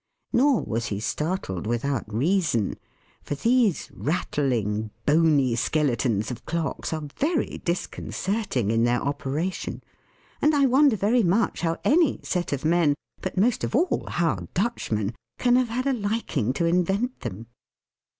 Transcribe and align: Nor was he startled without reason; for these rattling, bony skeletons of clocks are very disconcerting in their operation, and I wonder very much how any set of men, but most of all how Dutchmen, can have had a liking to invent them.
Nor 0.33 0.63
was 0.63 0.87
he 0.87 0.99
startled 0.99 1.67
without 1.67 2.11
reason; 2.11 2.79
for 3.21 3.35
these 3.35 3.91
rattling, 3.93 4.89
bony 5.05 5.53
skeletons 5.55 6.31
of 6.31 6.43
clocks 6.43 6.91
are 6.91 7.03
very 7.19 7.61
disconcerting 7.63 8.71
in 8.71 8.83
their 8.83 8.99
operation, 8.99 9.83
and 10.41 10.55
I 10.55 10.65
wonder 10.65 10.95
very 10.95 11.21
much 11.21 11.61
how 11.61 11.77
any 11.83 12.19
set 12.23 12.51
of 12.51 12.65
men, 12.65 12.95
but 13.21 13.37
most 13.37 13.63
of 13.63 13.75
all 13.75 14.07
how 14.09 14.47
Dutchmen, 14.55 15.13
can 15.37 15.55
have 15.55 15.69
had 15.69 15.85
a 15.85 15.93
liking 15.93 16.51
to 16.53 16.65
invent 16.65 17.19
them. 17.19 17.45